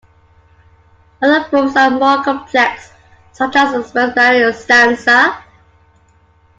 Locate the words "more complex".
1.91-2.89